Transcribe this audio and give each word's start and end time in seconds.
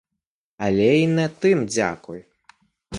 Але 0.69 0.89
і 1.01 1.05
на 1.19 1.27
тым 1.45 1.57
дзякуй! 1.77 2.29